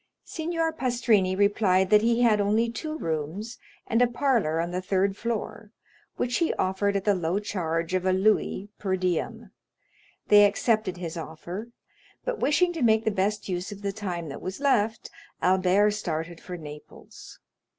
[0.23, 5.15] Signor Pastrini replied that he had only two rooms and a parlor on the third
[5.15, 5.69] floor,
[6.15, 9.51] which he offered at the low charge of a louis per diem.
[10.27, 11.67] They accepted his offer;
[12.25, 16.41] but wishing to make the best use of the time that was left, Albert started
[16.41, 17.37] for Naples.